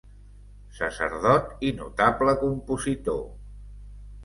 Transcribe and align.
Sacerdot 0.77 1.51
i 1.69 1.75
notable 1.81 2.35
compositor. 2.47 3.23